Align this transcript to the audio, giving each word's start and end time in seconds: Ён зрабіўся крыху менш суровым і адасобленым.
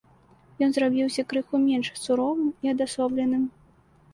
Ён 0.67 0.71
зрабіўся 0.77 1.25
крыху 1.33 1.61
менш 1.67 1.91
суровым 2.05 2.49
і 2.67 2.73
адасобленым. 2.75 3.45